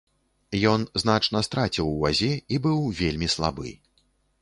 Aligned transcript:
Ён 0.71 0.85
значна 1.03 1.43
страціў 1.49 1.91
у 1.91 1.93
вазе 2.07 2.33
і 2.37 2.55
быў 2.67 2.83
вельмі 3.05 3.27
слабы. 3.39 3.69